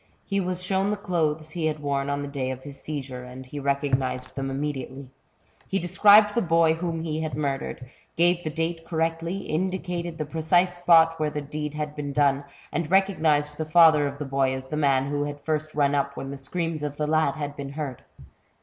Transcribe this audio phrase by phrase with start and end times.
[0.25, 3.45] He was shown the clothes he had worn on the day of his seizure, and
[3.45, 5.11] he recognized them immediately;
[5.67, 6.99] he described the boy A CHAPTER OF HORRORS.
[7.01, 11.29] 88 whom he had murdered, gave the date correctly, indi cated the precise spot where
[11.29, 15.05] the deed had been done, and recognized the father of the boy as the man
[15.11, 18.01] who had first run up when the screams of the lad had been heard.